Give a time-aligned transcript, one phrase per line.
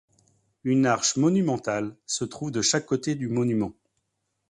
[0.63, 3.73] Une arche monumentale se trouve de chaque côté du monument.